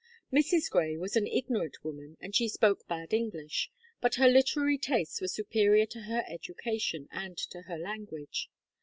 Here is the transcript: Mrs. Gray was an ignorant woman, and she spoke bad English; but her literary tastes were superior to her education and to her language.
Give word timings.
Mrs. 0.33 0.67
Gray 0.71 0.97
was 0.97 1.15
an 1.15 1.27
ignorant 1.27 1.83
woman, 1.85 2.17
and 2.19 2.35
she 2.35 2.47
spoke 2.47 2.87
bad 2.87 3.13
English; 3.13 3.69
but 4.01 4.15
her 4.15 4.27
literary 4.27 4.79
tastes 4.79 5.21
were 5.21 5.27
superior 5.27 5.85
to 5.85 5.99
her 6.01 6.23
education 6.27 7.07
and 7.11 7.37
to 7.37 7.61
her 7.61 7.77
language. 7.77 8.49